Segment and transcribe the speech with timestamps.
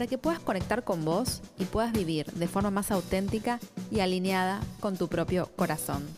[0.00, 3.60] para que puedas conectar con vos y puedas vivir de forma más auténtica
[3.90, 6.08] y alineada con tu propio corazón.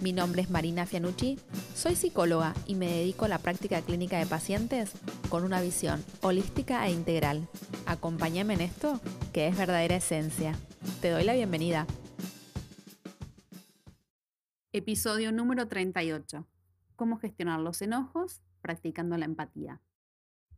[0.00, 1.36] Mi nombre es Marina Fianucci,
[1.74, 4.92] soy psicóloga y me dedico a la práctica clínica de pacientes
[5.28, 7.48] con una visión holística e integral.
[7.86, 9.00] Acompáñame en esto,
[9.32, 10.56] que es verdadera esencia.
[11.00, 11.84] Te doy la bienvenida.
[14.70, 16.46] Episodio número 38.
[16.94, 19.80] Cómo gestionar los enojos practicando la empatía.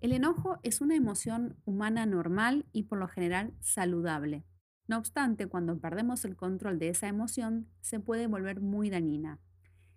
[0.00, 4.44] El enojo es una emoción humana normal y por lo general saludable.
[4.86, 9.40] No obstante, cuando perdemos el control de esa emoción, se puede volver muy dañina.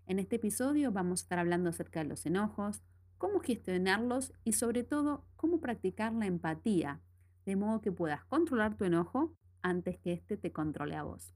[0.07, 2.81] En este episodio vamos a estar hablando acerca de los enojos,
[3.19, 6.99] cómo gestionarlos y sobre todo cómo practicar la empatía,
[7.45, 11.35] de modo que puedas controlar tu enojo antes que éste te controle a vos.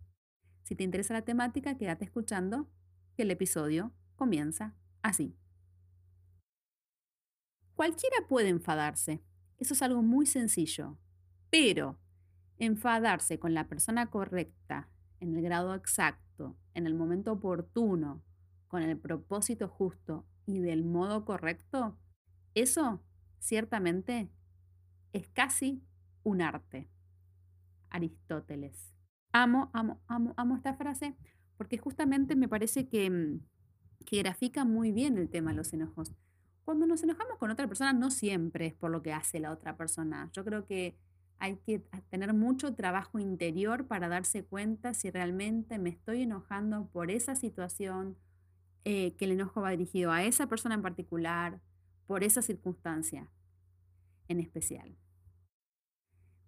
[0.63, 2.67] Si te interesa la temática, quédate escuchando,
[3.15, 5.37] que el episodio comienza así.
[7.75, 9.21] Cualquiera puede enfadarse,
[9.57, 10.97] eso es algo muy sencillo,
[11.49, 11.99] pero
[12.57, 18.23] enfadarse con la persona correcta, en el grado exacto, en el momento oportuno,
[18.67, 21.97] con el propósito justo y del modo correcto,
[22.53, 23.01] eso
[23.39, 24.29] ciertamente
[25.11, 25.83] es casi
[26.23, 26.89] un arte.
[27.89, 28.93] Aristóteles.
[29.33, 31.15] Amo, amo, amo, amo esta frase
[31.57, 33.39] porque justamente me parece que, mm,
[34.05, 36.13] que grafica muy bien el tema de los enojos.
[36.65, 39.77] Cuando nos enojamos con otra persona, no siempre es por lo que hace la otra
[39.77, 40.31] persona.
[40.33, 40.97] Yo creo que
[41.37, 47.11] hay que tener mucho trabajo interior para darse cuenta si realmente me estoy enojando por
[47.11, 48.17] esa situación,
[48.83, 51.61] eh, que el enojo va dirigido a esa persona en particular,
[52.07, 53.29] por esa circunstancia
[54.27, 54.95] en especial.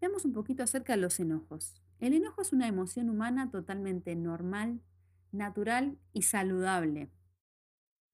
[0.02, 1.76] Veamos un poquito acerca de los enojos.
[2.00, 4.82] El enojo es una emoción humana totalmente normal,
[5.32, 7.10] natural y saludable.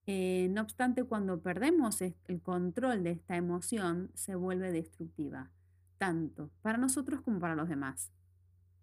[0.06, 5.52] Eh, no obstante, cuando perdemos el control de esta emoción, se vuelve destructiva,
[5.98, 8.12] tanto para nosotros como para los demás.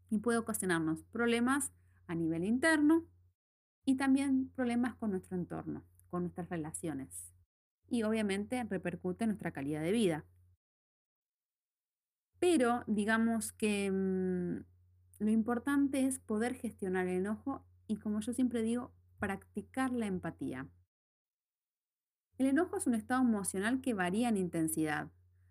[0.09, 1.73] Y puede ocasionarnos problemas
[2.07, 3.05] a nivel interno
[3.85, 7.33] y también problemas con nuestro entorno, con nuestras relaciones.
[7.89, 10.25] Y obviamente repercute en nuestra calidad de vida.
[12.39, 14.65] Pero digamos que mm,
[15.23, 20.67] lo importante es poder gestionar el enojo y, como yo siempre digo, practicar la empatía.
[22.41, 25.11] El enojo es un estado emocional que varía en intensidad.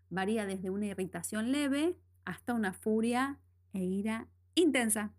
[0.09, 1.95] Varía desde una irritación leve
[2.25, 3.38] hasta una furia
[3.73, 5.13] e ira intensa.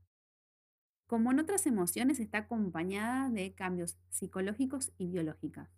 [1.06, 5.69] Como en otras emociones, está acompañada de cambios psicológicos y biológicos.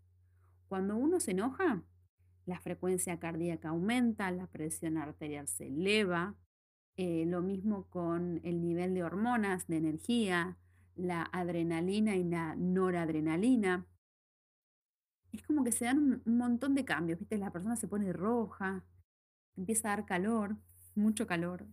[0.67, 1.83] Cuando uno se enoja,
[2.47, 6.37] la frecuencia cardíaca aumenta, la presión arterial se eleva,
[6.97, 10.57] eh, lo mismo con el nivel de hormonas, de energía,
[10.97, 13.85] la adrenalina y la noradrenalina.
[15.33, 17.39] Es como que se dan un, montón de cambios, ¿viste?
[17.39, 18.85] La persona se pone roja,
[19.57, 20.57] empieza a dar calor,
[20.95, 21.67] mucho calor.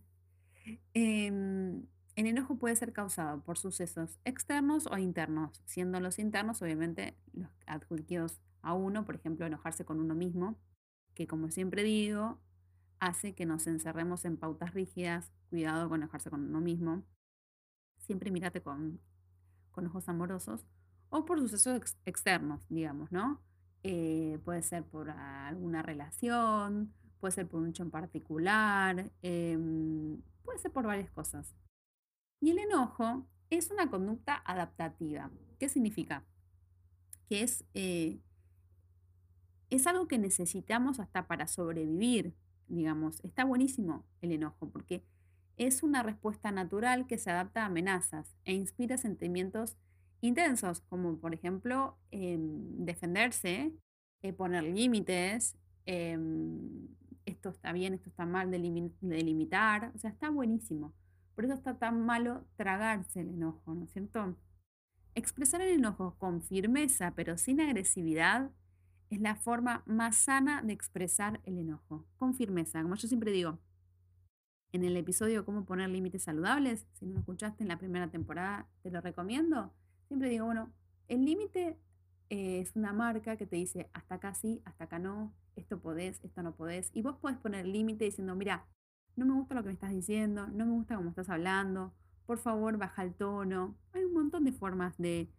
[0.94, 7.16] Em, el enojo puede ser causado por sucesos externos o internos, siendo los internos obviamente
[7.32, 10.58] los adjudicados a uno, por ejemplo, enojarse con uno mismo,
[11.14, 12.38] que como siempre digo,
[12.98, 17.04] hace que nos encerremos en pautas rígidas, cuidado con enojarse con uno mismo,
[17.98, 19.00] siempre mírate con,
[19.70, 20.66] con ojos amorosos,
[21.08, 23.40] o por sucesos externos, digamos, ¿no?
[23.82, 30.58] Eh, puede ser por alguna relación, puede ser por un hecho en particular, em, puede
[30.58, 31.54] ser por varias cosas.
[32.40, 35.30] Y el enojo es una conducta adaptativa.
[35.58, 36.24] ¿Qué significa?
[37.28, 38.20] Que es eh,
[39.70, 42.34] es algo que necesitamos hasta para sobrevivir,
[42.66, 43.20] digamos.
[43.24, 45.04] Está buenísimo el enojo porque
[45.56, 49.76] es una respuesta natural que se adapta a amenazas e inspira sentimientos
[50.20, 53.72] intensos, como por ejemplo em, defenderse,
[54.22, 55.56] eh, poner límites,
[55.86, 56.88] em,
[57.26, 60.92] esto está bien, esto está mal, delimitar, o sea, está buenísimo.
[61.34, 64.36] Por eso está tan malo tragarse el enojo, ¿no es cierto?
[65.14, 68.50] Expresar el enojo con firmeza, pero sin agresividad,
[69.10, 72.82] es la forma más sana de expresar el enojo, con firmeza.
[72.82, 73.58] Como yo siempre digo,
[74.72, 78.68] en el episodio Cómo poner límites saludables, si no lo escuchaste en la primera temporada,
[78.82, 79.74] te lo recomiendo.
[80.10, 80.72] Siempre digo, bueno,
[81.06, 81.78] el límite
[82.30, 86.18] eh, es una marca que te dice hasta acá sí, hasta acá no, esto podés,
[86.24, 86.90] esto no podés.
[86.94, 88.66] Y vos podés poner límite diciendo, mira,
[89.14, 91.94] no me gusta lo que me estás diciendo, no me gusta cómo estás hablando,
[92.26, 93.76] por favor, baja el tono.
[93.92, 95.30] Hay un montón de formas de,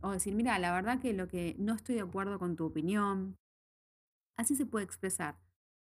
[0.00, 3.36] o decir, mira, la verdad que lo que no estoy de acuerdo con tu opinión.
[4.38, 5.36] Así se puede expresar,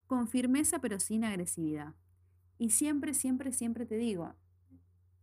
[0.08, 1.94] con firmeza pero sin agresividad.
[2.58, 4.34] Y siempre, siempre, siempre te digo,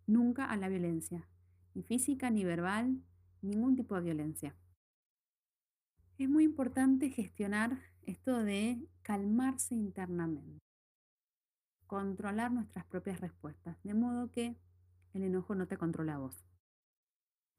[0.07, 1.27] nunca a la violencia,
[1.75, 3.03] ni física, ni verbal,
[3.43, 4.55] ningún tipo de violencia.
[6.19, 10.59] Es muy importante gestionar esto de calmarse internamente,
[11.87, 14.57] controlar nuestras propias respuestas, de modo que
[15.15, 16.45] el enojo no te controla a vos.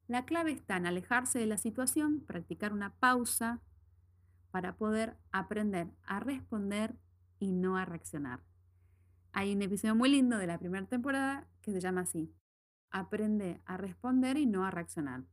[0.06, 3.60] La clave está en alejarse de la situación, practicar una pausa
[4.50, 6.94] para poder aprender a responder
[7.38, 8.44] y no a reaccionar.
[9.32, 12.32] Hay un episodio muy lindo de la primera temporada que se llama así,
[12.92, 15.24] Aprende a responder y no a reaccionar.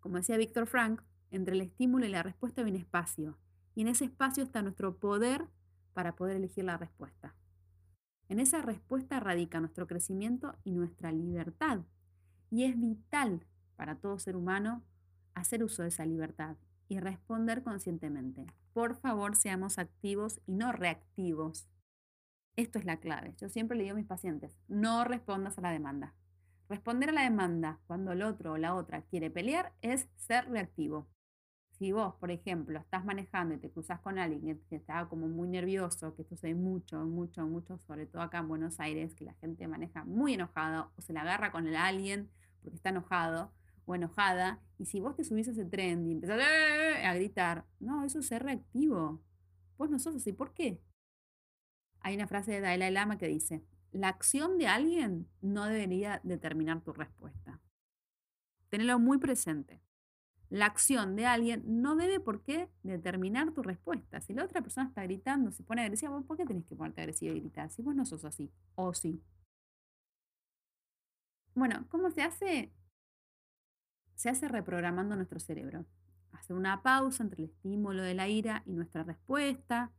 [0.00, 1.00] Como decía Víctor Frank,
[1.30, 3.38] entre el estímulo y la respuesta hay un espacio,
[3.74, 5.48] y en ese espacio está nuestro poder
[5.94, 7.34] para poder elegir la respuesta.
[8.28, 11.80] En esa respuesta radica nuestro crecimiento y nuestra libertad.
[12.50, 13.46] Y es vital
[13.76, 14.82] para todo ser humano
[15.34, 16.56] hacer uso de esa libertad
[16.88, 18.46] y responder conscientemente.
[18.72, 21.68] Por favor, seamos activos y no reactivos.
[22.56, 23.34] Esto es la clave.
[23.36, 26.14] Yo siempre le digo a mis pacientes, no respondas a la demanda.
[26.68, 31.06] Responder a la demanda cuando el otro o la otra quiere pelear es ser reactivo.
[31.72, 35.48] Si vos, por ejemplo, estás manejando y te cruzas con alguien que está como muy
[35.48, 39.24] nervioso, que esto se ve mucho, mucho, mucho, sobre todo acá en Buenos Aires, que
[39.24, 42.30] la gente maneja muy enojado o se la agarra con el alguien
[42.62, 43.52] porque está enojado
[43.86, 46.40] o enojada, y si vos te subís a ese tren y empezás
[47.04, 49.20] a gritar, no, eso es ser reactivo.
[49.76, 50.80] Vos no sos así, ¿por qué?
[52.00, 53.62] Hay una frase de Dalai Lama que dice,
[53.94, 57.60] la acción de alguien no debería determinar tu respuesta.
[58.68, 59.80] Tenelo muy presente
[60.54, 64.20] la acción de alguien no debe por qué determinar tu respuesta.
[64.20, 67.34] Si la otra persona está gritando, se pone agresiva, ¿por qué tenés que ponerte agresiva
[67.34, 67.70] y gritar?
[67.70, 69.20] Si vos no sos así, o sí.
[71.56, 72.72] Bueno, ¿cómo se hace?
[74.14, 75.86] Se hace reprogramando nuestro cerebro.
[76.30, 79.92] Hacer una pausa entre el estímulo de la ira y nuestra respuesta,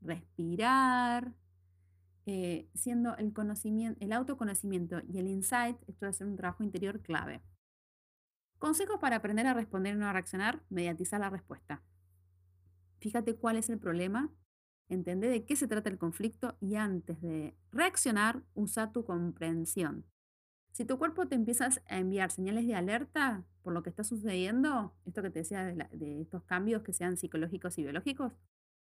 [0.00, 1.32] respirar,
[2.32, 7.00] eh, siendo el, conocimiento, el autoconocimiento y el insight, esto de hacer un trabajo interior
[7.00, 7.42] clave.
[8.60, 11.82] Consejos para aprender a responder y no a reaccionar, mediatizar la respuesta.
[13.00, 14.30] Fíjate cuál es el problema,
[14.88, 20.06] entende de qué se trata el conflicto y antes de reaccionar, usa tu comprensión.
[20.70, 24.94] Si tu cuerpo te empiezas a enviar señales de alerta por lo que está sucediendo,
[25.04, 28.34] esto que te decía de, de estos cambios que sean psicológicos y biológicos,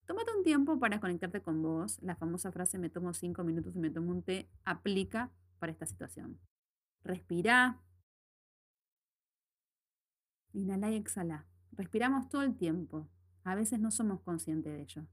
[0.08, 2.00] tómate un tiempo para conectarte con vos.
[2.02, 5.86] La famosa frase me tomo cinco minutos y me tomo un té aplica para esta
[5.86, 6.40] situación.
[7.04, 7.78] Respira,
[10.54, 11.46] Inhala y exhala.
[11.72, 13.06] Respiramos todo el tiempo.
[13.44, 15.06] A veces no somos conscientes de ello.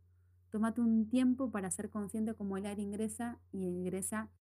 [0.49, 4.31] Tómate un tiempo para ser consciente cómo el aire ingresa y ingresa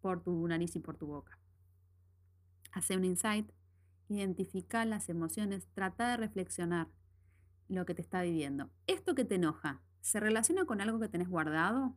[0.00, 1.38] por tu nariz y por tu boca.
[2.72, 3.48] Hace un insight,
[4.08, 6.88] identifica las emociones, trata de reflexionar
[7.68, 8.70] lo que te está viviendo.
[8.86, 11.96] Esto que te enoja, ¿se relaciona con algo que tenés guardado?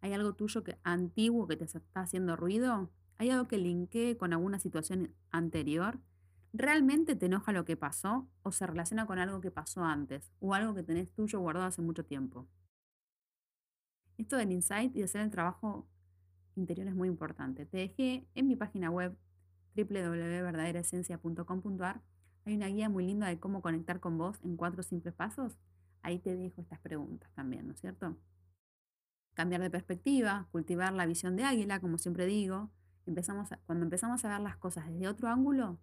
[0.00, 2.90] ¿Hay algo tuyo que, antiguo que te está haciendo ruido?
[3.18, 6.00] ¿Hay algo que linkee con alguna situación anterior?
[6.52, 10.54] ¿Realmente te enoja lo que pasó o se relaciona con algo que pasó antes o
[10.54, 12.48] algo que tenés tuyo guardado hace mucho tiempo?
[14.18, 15.88] Esto del insight y hacer el trabajo
[16.54, 17.64] interior es muy importante.
[17.64, 19.16] Te dejé en mi página web
[19.74, 22.02] www.verdaderaesencia.com.ar
[22.44, 25.56] hay una guía muy linda de cómo conectar con vos en cuatro simples pasos.
[26.02, 28.16] Ahí te dejo estas preguntas también, ¿no es cierto?
[29.34, 32.70] Cambiar de perspectiva, cultivar la visión de águila, como siempre digo,
[33.06, 35.78] empezamos cuando empezamos a ver las cosas desde otro ángulo,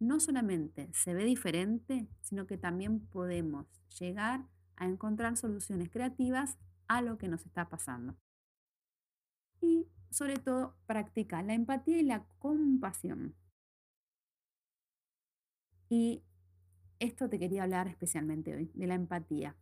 [0.00, 3.66] no solamente se ve diferente, sino que también podemos
[3.98, 8.16] llegar a encontrar soluciones creativas a lo que nos está pasando.
[9.60, 13.34] Y sobre todo, practica la empatía y la compasión.
[15.90, 16.22] Y
[17.00, 19.56] esto te quería hablar especialmente hoy, de la empatía.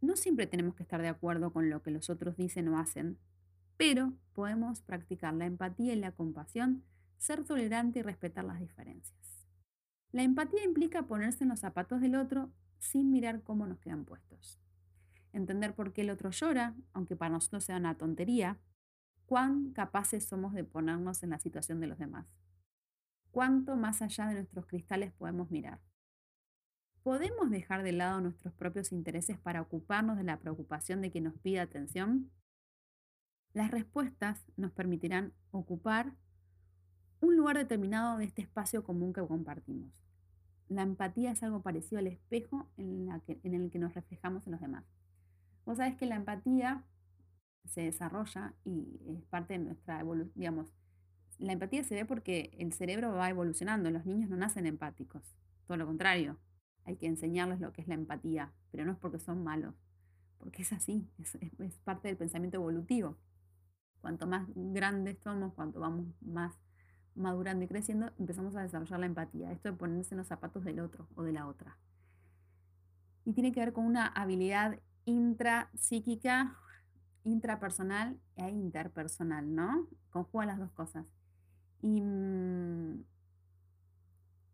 [0.00, 3.16] No siempre tenemos que estar de acuerdo con lo que los otros dicen o hacen,
[3.76, 6.82] pero podemos practicar la empatía y la compasión,
[7.16, 9.46] ser tolerante y respetar las diferencias.
[10.10, 14.58] La empatía implica ponerse en los zapatos del otro sin mirar cómo nos quedan puestos.
[15.32, 18.58] Entender por qué el otro llora, aunque para nosotros sea una tontería,
[19.26, 22.26] cuán capaces somos de ponernos en la situación de los demás.
[23.30, 25.80] Cuánto más allá de nuestros cristales podemos mirar.
[27.02, 31.38] ¿Podemos dejar de lado nuestros propios intereses para ocuparnos de la preocupación de que nos
[31.38, 32.30] pida atención?
[33.52, 36.12] Las respuestas nos permitirán ocupar
[37.20, 39.90] un lugar determinado de este espacio común que compartimos.
[40.68, 43.10] La empatía es algo parecido al espejo en,
[43.42, 44.84] el que nos reflejamos en los demás.
[45.64, 46.84] Vos sabés que la empatía
[47.64, 50.66] se desarrolla y es parte de nuestra evolución,
[51.38, 55.22] la empatía se ve porque el cerebro va evolucionando, los niños no nacen empáticos,
[55.66, 56.38] todo lo contrario,
[56.84, 59.74] hay que enseñarles lo que es la empatía, pero no es porque son malos,
[60.38, 61.36] porque es así, es,
[61.84, 63.18] parte del pensamiento evolutivo.
[64.00, 66.54] Cuanto más grandes somos, cuanto vamos más
[67.14, 70.80] madurando y creciendo, empezamos a desarrollar la empatía, esto de ponerse en los zapatos del
[70.80, 71.76] otro o de la otra.
[73.24, 76.56] Y tiene que ver con una habilidad intrapsíquica,
[77.24, 79.88] intrapersonal e interpersonal, ¿no?
[80.10, 81.17] Conjuga las dos cosas.
[81.80, 83.04] Y mm,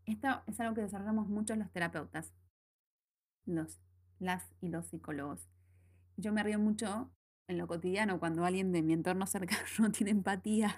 [0.07, 2.35] esto es algo que desarrollamos muchos los terapeutas,
[3.47, 3.81] los,
[4.19, 5.49] las y los psicólogos.
[6.17, 7.11] Yo me río mucho
[7.49, 10.77] en lo cotidiano cuando alguien de mi entorno cercano no tiene empatía.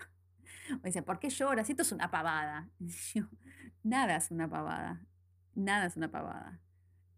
[0.82, 1.68] O dice, ¿por qué lloras?
[1.70, 2.70] Esto es una pavada.
[3.82, 5.04] nada es una pavada.
[5.54, 6.60] Nada es una pavada.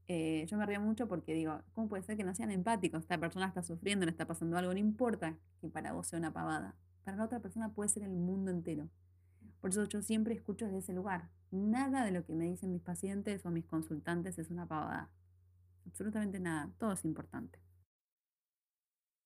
[0.07, 3.03] Eh, yo me río mucho porque digo, ¿cómo puede ser que no sean empáticos?
[3.03, 6.33] Esta persona está sufriendo, le está pasando algo, no importa que para vos sea una
[6.33, 6.75] pavada.
[7.05, 8.89] Para la otra persona puede ser el mundo entero.
[9.61, 11.31] Por eso yo siempre escucho desde ese lugar.
[11.51, 15.11] Nada de lo que me dicen mis pacientes o mis consultantes es una pavada.
[15.87, 16.71] Absolutamente nada.
[16.79, 17.61] Todo es importante.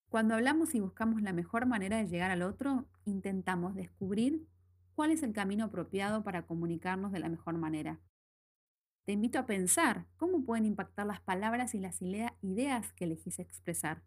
[0.09, 4.47] Cuando hablamos y buscamos la mejor manera de llegar al otro, intentamos descubrir
[4.95, 7.99] cuál es el camino apropiado para comunicarnos de la mejor manera.
[9.05, 14.03] Te invito a pensar cómo pueden impactar las palabras y las ideas que elegís expresar.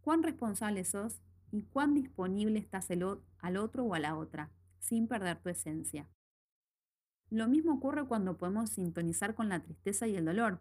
[0.00, 5.40] Cuán responsable sos y cuán disponible estás al otro o a la otra sin perder
[5.40, 6.08] tu esencia.
[7.30, 10.60] Lo mismo ocurre cuando podemos sintonizar con la tristeza y el dolor.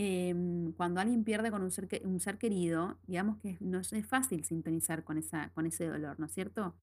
[0.00, 4.44] Em, cuando alguien pierde con un ser, un ser querido, digamos que no es fácil
[4.44, 6.76] sintonizar con, esa, con ese dolor, ¿no es cierto?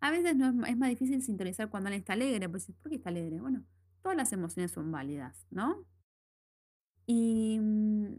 [0.00, 2.96] A veces no es, es más difícil sintonizar cuando alguien está alegre, pues ¿por qué
[2.96, 3.40] está alegre?
[3.40, 3.64] Bueno,
[4.02, 5.86] todas las emociones son válidas, ¿no?
[7.06, 8.16] Y mm,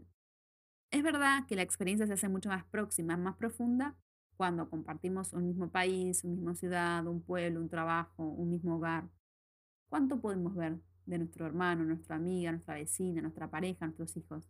[0.90, 3.96] es verdad que la experiencia se hace mucho más próxima, más profunda,
[4.38, 9.08] cuando compartimos un mismo país, una misma ciudad, un pueblo, un trabajo, un mismo hogar.
[9.88, 14.48] ¿Cuánto podemos ver de nuestro hermano, nuestra amiga, nuestra vecina, nuestra pareja, nuestros hijos?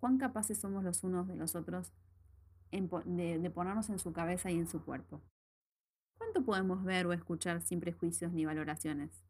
[0.00, 1.92] ¿Cuán capaces somos los unos de los otros
[2.70, 5.20] de, ponernos en su cabeza y en su cuerpo?
[6.16, 9.26] ¿Cuánto podemos ver o escuchar sin prejuicios ni valoraciones?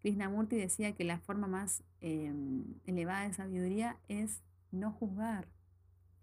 [0.00, 4.42] Krishnamurti decía que la forma más em, elevada de sabiduría es
[4.72, 5.46] no juzgar,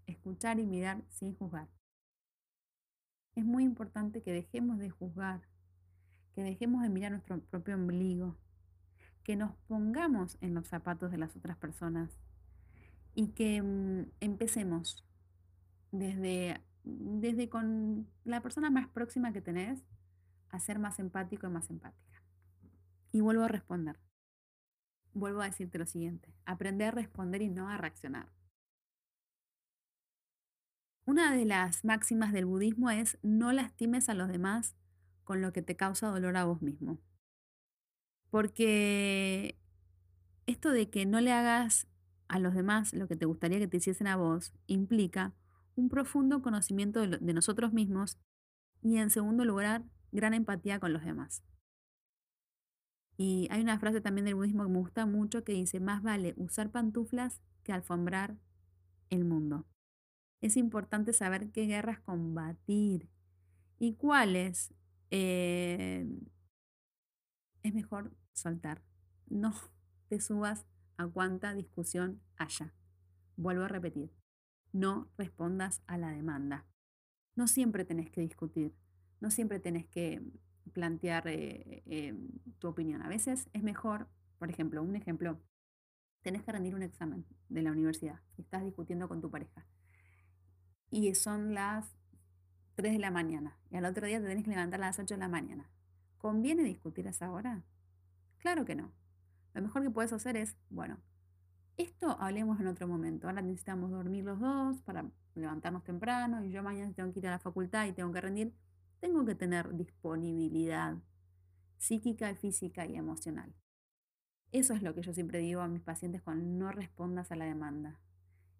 [0.06, 1.68] escuchar y mirar sin juzgar
[3.34, 5.42] es muy importante que dejemos de juzgar,
[6.34, 8.36] que dejemos de mirar nuestro propio ombligo,
[9.22, 12.10] que nos pongamos en los zapatos de las otras personas
[13.14, 15.04] y que mm, empecemos
[15.92, 19.82] desde, desde con la persona más próxima que tenés
[20.50, 22.22] a ser más empático y más empática.
[23.12, 23.98] Y vuelvo a responder.
[25.12, 28.28] Vuelvo a decirte lo siguiente, aprender a responder y no a reaccionar.
[31.06, 34.74] Una de las máximas del budismo es no lastimes a los demás
[35.24, 36.98] con lo que te causa dolor a vos mismo.
[38.30, 39.58] Porque
[40.46, 41.86] esto de que no le hagas
[42.28, 45.34] a los demás lo que te gustaría que te hiciesen a vos implica
[45.76, 48.16] un profundo conocimiento de, nosotros mismos
[48.80, 51.42] y en segundo lugar, gran empatía con los demás.
[53.18, 56.32] Y hay una frase también del budismo que me gusta mucho que dice, más vale
[56.38, 58.36] usar pantuflas que alfombrar
[59.10, 59.66] el mundo
[60.46, 63.08] es importante saber qué guerras combatir
[63.78, 64.74] y cuáles
[65.10, 66.06] eh,
[67.62, 68.82] es mejor soltar.
[69.26, 69.54] No
[70.08, 70.66] te subas
[70.98, 72.74] a cuánta discusión haya.
[73.36, 74.12] Vuelvo a repetir,
[74.72, 76.66] no respondas a la demanda.
[77.36, 78.74] No siempre tenés que discutir,
[79.20, 80.22] no siempre tenés que
[80.74, 82.14] plantear eh, eh,
[82.58, 83.00] tu opinión.
[83.00, 84.08] A veces es mejor,
[84.38, 85.40] por ejemplo, un ejemplo,
[86.20, 89.66] tenés que rendir un examen de la universidad y estás discutiendo con tu pareja
[90.94, 91.96] y son las
[92.76, 95.14] 3 de la mañana y al otro día te tenés que levantar a las 8
[95.14, 95.68] de la mañana.
[96.18, 97.64] ¿Conviene discutir a esa hora?
[98.38, 98.92] Claro que no.
[99.54, 100.98] Lo mejor que puedes hacer es, bueno,
[101.76, 103.26] esto hablemos en otro momento.
[103.26, 107.32] Ahora necesitamos dormir los dos para levantarnos temprano y yo mañana tengo que ir a
[107.32, 108.54] la facultad y tengo que rendir.
[109.00, 110.96] Tengo que tener disponibilidad
[111.76, 113.52] psíquica, física y emocional.
[114.52, 117.46] Eso es lo que yo siempre digo a mis pacientes cuando no respondas a la
[117.46, 117.98] demanda.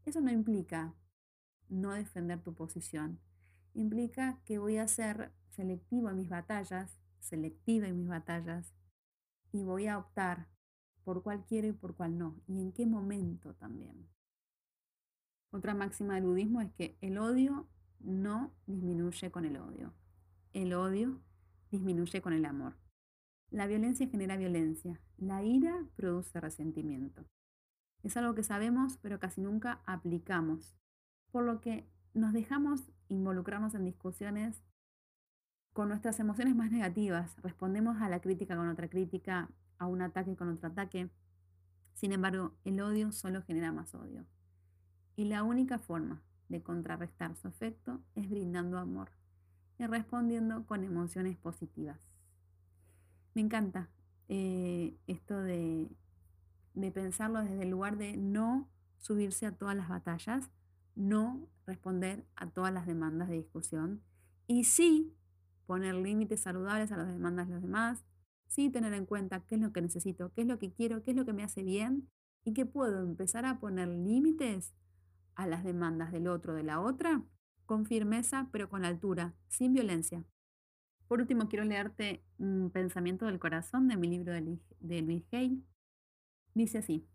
[0.05, 0.95] Eso no implica
[1.69, 3.21] no defender tu posición.
[3.75, 8.75] Implica que voy a ser selectivo en mis batallas, selectiva en mis batallas,
[9.53, 10.49] y voy a optar
[11.05, 14.09] por cuál quiero y por cuál no, y en qué momento también.
[15.51, 17.69] Otra máxima del budismo es que el odio
[18.01, 19.95] no disminuye con el odio.
[20.53, 21.21] El odio
[21.71, 22.77] disminuye con el amor.
[23.51, 25.01] La violencia genera violencia.
[25.17, 27.25] La ira produce resentimiento.
[28.03, 30.77] Es algo que sabemos pero casi nunca aplicamos
[31.35, 34.63] por lo que nos dejamos involucrarnos en discusiones
[35.73, 40.37] con nuestras emociones más negativas, respondemos a la crítica con otra crítica, a un ataque
[40.37, 41.11] con otro ataque.
[41.95, 44.25] Sin embargo, el odio solo genera más odio.
[45.17, 49.11] Y la única forma de contrarrestar su efecto es brindando amor
[49.77, 51.99] y respondiendo con emociones positivas.
[53.35, 53.91] Me encanta
[54.29, 55.91] eh, esto de,
[56.75, 60.49] de pensarlo desde el lugar de no subirse a todas las batallas,
[60.95, 64.03] no responder a todas las demandas de discusión
[64.47, 65.15] y sí
[65.67, 68.05] poner límites saludables a las demandas de los demás,
[68.49, 71.13] sí tener en cuenta qué es lo que necesito, qué es lo que quiero, qué
[71.13, 72.09] es lo que me hace bien
[72.45, 74.75] y que puedo empezar a poner límites
[75.35, 77.25] a las demandas del otro, de la otra,
[77.67, 80.25] con firmeza pero con altura, sin violencia.
[81.09, 85.63] Por último, quiero leerte un pensamiento del corazón de mi libro de Luis Hay.
[86.55, 87.07] Dice así,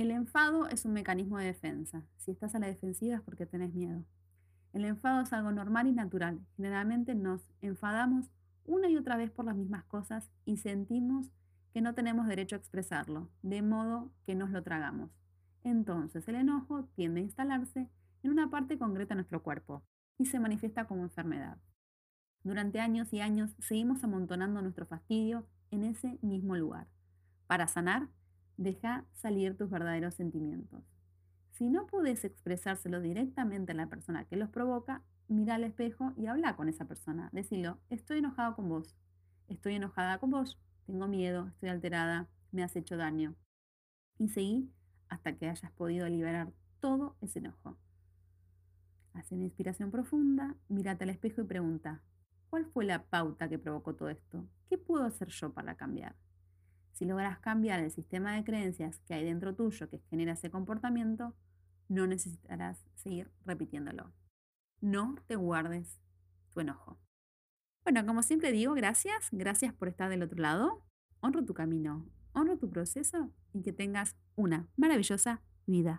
[0.00, 2.04] el enfado es un mecanismo de defensa.
[2.18, 4.04] Si estás a la defensiva es porque tenés miedo.
[4.72, 6.40] El enfado es algo normal y natural.
[6.56, 8.30] Generalmente nos enfadamos
[8.64, 11.32] una y otra vez por las mismas cosas y sentimos
[11.72, 15.10] que no tenemos derecho a expresarlo, de modo que nos lo tragamos.
[15.64, 17.90] Entonces el enojo tiende a instalarse
[18.22, 19.82] en una parte concreta de nuestro cuerpo
[20.16, 21.58] y se manifiesta como enfermedad.
[22.44, 26.86] Durante años y años seguimos amontonando nuestro fastidio en ese mismo lugar.
[27.48, 28.08] Para sanar,
[28.58, 30.84] deja salir tus verdaderos sentimientos.
[31.52, 36.26] Si no puedes expresárselo directamente a la persona que los provoca, mira al espejo y
[36.26, 37.30] habla con esa persona.
[37.32, 38.96] Decilo, estoy enojado con vos,
[39.48, 43.34] estoy enojada con vos, tengo miedo, estoy alterada, me has hecho daño.
[44.18, 44.70] Y seguí
[45.08, 47.76] hasta que hayas podido liberar todo ese enojo.
[49.14, 52.02] Haz una inspiración profunda, mírate al espejo y pregunta,
[52.50, 54.46] ¿cuál fue la pauta que provocó todo esto?
[54.68, 56.14] ¿Qué puedo hacer yo para cambiar?
[56.98, 61.32] Si logras cambiar el sistema de creencias que hay dentro tuyo que genera ese comportamiento,
[61.88, 64.12] no necesitarás seguir repitiéndolo.
[64.80, 66.00] No te guardes
[66.50, 66.98] tu enojo.
[67.84, 70.82] Bueno, como siempre digo, gracias, gracias por estar del otro lado.
[71.20, 75.96] Honro tu camino, honro tu proceso y que tengas una maravillosa vida.